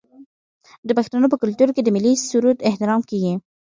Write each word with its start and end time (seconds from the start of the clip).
د 0.87 0.89
پښتنو 0.97 1.27
په 1.31 1.37
کلتور 1.41 1.69
کې 1.75 1.81
د 1.83 1.89
ملي 1.95 2.13
سرود 2.29 2.57
احترام 2.69 3.01
کیږي. 3.09 3.33